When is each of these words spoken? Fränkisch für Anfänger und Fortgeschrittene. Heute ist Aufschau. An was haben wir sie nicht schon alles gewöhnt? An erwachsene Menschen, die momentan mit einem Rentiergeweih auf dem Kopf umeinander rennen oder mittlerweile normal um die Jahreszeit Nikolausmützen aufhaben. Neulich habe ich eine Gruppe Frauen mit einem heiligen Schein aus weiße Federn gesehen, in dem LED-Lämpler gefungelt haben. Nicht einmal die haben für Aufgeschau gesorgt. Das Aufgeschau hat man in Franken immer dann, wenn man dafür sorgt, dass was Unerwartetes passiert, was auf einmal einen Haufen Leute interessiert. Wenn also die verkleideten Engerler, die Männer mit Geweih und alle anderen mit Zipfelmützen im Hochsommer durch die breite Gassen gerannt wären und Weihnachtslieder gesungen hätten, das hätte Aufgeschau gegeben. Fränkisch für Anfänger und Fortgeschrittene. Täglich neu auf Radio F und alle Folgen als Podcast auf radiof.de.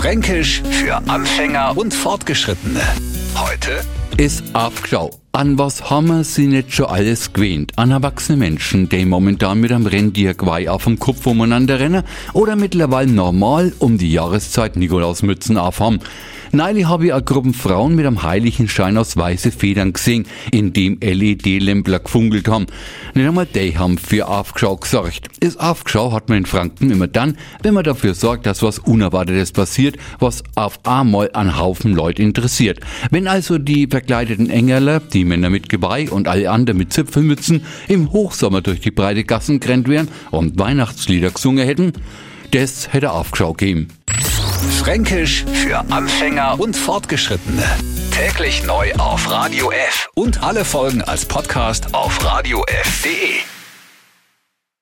Fränkisch 0.00 0.62
für 0.70 0.96
Anfänger 1.10 1.76
und 1.76 1.92
Fortgeschrittene. 1.92 2.80
Heute 3.34 3.82
ist 4.16 4.42
Aufschau. 4.54 5.10
An 5.32 5.58
was 5.58 5.90
haben 5.90 6.06
wir 6.06 6.24
sie 6.24 6.46
nicht 6.46 6.72
schon 6.72 6.86
alles 6.86 7.34
gewöhnt? 7.34 7.72
An 7.76 7.90
erwachsene 7.90 8.38
Menschen, 8.38 8.88
die 8.88 9.04
momentan 9.04 9.60
mit 9.60 9.70
einem 9.70 9.84
Rentiergeweih 9.84 10.70
auf 10.70 10.84
dem 10.84 10.98
Kopf 10.98 11.26
umeinander 11.26 11.80
rennen 11.80 12.04
oder 12.32 12.56
mittlerweile 12.56 13.12
normal 13.12 13.74
um 13.78 13.98
die 13.98 14.10
Jahreszeit 14.10 14.76
Nikolausmützen 14.76 15.58
aufhaben. 15.58 16.00
Neulich 16.52 16.86
habe 16.86 17.06
ich 17.06 17.12
eine 17.12 17.22
Gruppe 17.22 17.52
Frauen 17.52 17.94
mit 17.94 18.06
einem 18.06 18.22
heiligen 18.22 18.68
Schein 18.68 18.96
aus 18.96 19.18
weiße 19.18 19.52
Federn 19.52 19.92
gesehen, 19.92 20.26
in 20.50 20.72
dem 20.72 20.98
LED-Lämpler 21.00 22.00
gefungelt 22.00 22.48
haben. 22.48 22.68
Nicht 23.12 23.28
einmal 23.28 23.46
die 23.46 23.76
haben 23.76 23.98
für 23.98 24.28
Aufgeschau 24.28 24.76
gesorgt. 24.76 25.29
Das 25.40 25.56
Aufgeschau 25.56 26.12
hat 26.12 26.28
man 26.28 26.38
in 26.38 26.46
Franken 26.46 26.90
immer 26.90 27.06
dann, 27.06 27.38
wenn 27.62 27.72
man 27.72 27.82
dafür 27.82 28.14
sorgt, 28.14 28.44
dass 28.44 28.62
was 28.62 28.78
Unerwartetes 28.78 29.52
passiert, 29.52 29.96
was 30.18 30.44
auf 30.54 30.78
einmal 30.84 31.30
einen 31.32 31.58
Haufen 31.58 31.94
Leute 31.94 32.22
interessiert. 32.22 32.80
Wenn 33.10 33.26
also 33.26 33.56
die 33.56 33.86
verkleideten 33.86 34.50
Engerler, 34.50 35.00
die 35.00 35.24
Männer 35.24 35.48
mit 35.48 35.70
Geweih 35.70 36.10
und 36.10 36.28
alle 36.28 36.50
anderen 36.50 36.76
mit 36.76 36.92
Zipfelmützen 36.92 37.62
im 37.88 38.12
Hochsommer 38.12 38.60
durch 38.60 38.80
die 38.80 38.90
breite 38.90 39.24
Gassen 39.24 39.60
gerannt 39.60 39.88
wären 39.88 40.08
und 40.30 40.58
Weihnachtslieder 40.58 41.30
gesungen 41.30 41.66
hätten, 41.66 41.94
das 42.50 42.92
hätte 42.92 43.12
Aufgeschau 43.12 43.54
gegeben. 43.54 43.88
Fränkisch 44.78 45.46
für 45.52 45.78
Anfänger 45.90 46.60
und 46.60 46.76
Fortgeschrittene. 46.76 47.64
Täglich 48.10 48.66
neu 48.66 48.92
auf 48.98 49.30
Radio 49.30 49.70
F 49.70 50.10
und 50.14 50.42
alle 50.42 50.66
Folgen 50.66 51.00
als 51.00 51.24
Podcast 51.24 51.94
auf 51.94 52.22
radiof.de. 52.22 53.49